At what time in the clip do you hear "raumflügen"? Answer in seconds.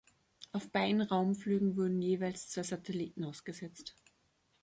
1.01-1.77